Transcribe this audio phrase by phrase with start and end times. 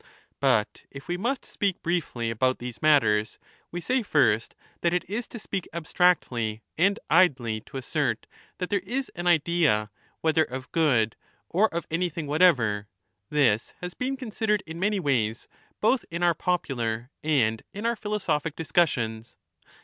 [0.39, 3.37] But if we must speak 20 briefly about these matters,
[3.69, 8.25] we say first that it is to speak abstractly and idly to assert
[8.57, 9.91] that there is an Idea
[10.21, 11.15] whether of good
[11.49, 12.87] or of anything whatever—
[13.43, 15.47] this has been considered in many ways
[15.81, 19.37] both in our popular and in our philosophic discussions.